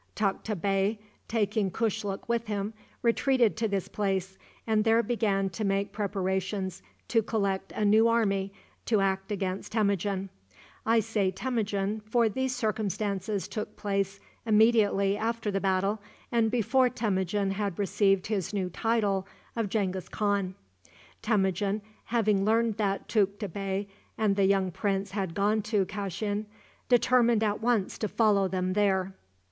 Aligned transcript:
Tukta 0.15 0.55
Bey, 0.59 0.97
taking 1.27 1.69
Kushluk 1.69 2.27
with 2.27 2.47
him, 2.47 2.73
retreated 3.03 3.55
to 3.57 3.67
this 3.67 3.87
place, 3.87 4.35
and 4.65 4.83
there 4.83 5.03
began 5.03 5.47
to 5.51 5.63
make 5.63 5.91
preparations 5.91 6.81
to 7.09 7.21
collect 7.21 7.71
a 7.73 7.85
new 7.85 8.07
army 8.07 8.51
to 8.87 8.99
act 8.99 9.31
against 9.31 9.73
Temujin. 9.73 10.29
I 10.87 11.01
say 11.01 11.29
Temujin, 11.29 11.99
for 11.99 12.29
these 12.29 12.55
circumstances 12.55 13.47
took 13.47 13.75
place 13.77 14.19
immediately 14.43 15.17
after 15.19 15.51
the 15.51 15.61
battle, 15.61 16.01
and 16.31 16.49
before 16.49 16.89
Temujin 16.89 17.51
had 17.51 17.77
received 17.77 18.25
his 18.25 18.55
new 18.55 18.71
title 18.71 19.27
of 19.55 19.69
Genghis 19.69 20.09
Khan. 20.09 20.55
Temujin, 21.21 21.79
having 22.05 22.43
learned 22.43 22.77
that 22.77 23.07
Tukta 23.07 23.47
Bey 23.49 23.87
and 24.17 24.35
the 24.35 24.45
young 24.45 24.71
prince 24.71 25.11
had 25.11 25.35
gone 25.35 25.61
to 25.61 25.85
Kashin, 25.85 26.47
determined 26.89 27.43
at 27.43 27.61
once 27.61 27.99
to 27.99 28.07
follow 28.07 28.47
them 28.47 28.73
there. 28.73 29.13